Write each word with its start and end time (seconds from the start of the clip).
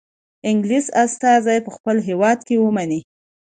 انګلیس 0.49 0.85
استازی 1.03 1.57
په 1.65 1.71
خپل 1.75 1.95
هیواد 2.07 2.39
کې 2.47 2.55
ومنئ. 2.59 3.01